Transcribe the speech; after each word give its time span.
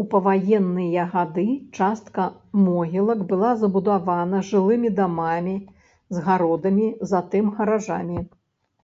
паваенныя 0.10 1.06
гады 1.14 1.46
частка 1.78 2.28
могілак 2.68 3.26
была 3.34 3.50
забудавана 3.64 4.44
жылымі 4.52 4.94
дамамі 5.02 5.56
з 6.16 6.28
гародамі, 6.30 6.86
затым 7.16 7.56
гаражамі. 7.60 8.18